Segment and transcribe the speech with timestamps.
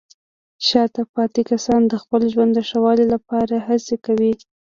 [0.67, 4.33] شاته پاتې کسان د خپل ژوند د ښه والي لپاره هڅې کوي.